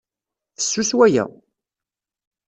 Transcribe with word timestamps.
Fessus 0.57 0.91
waya! 0.99 1.25